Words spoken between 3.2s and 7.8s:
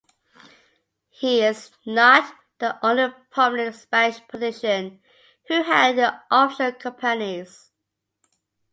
prominent Spanish politician who had offshore companies.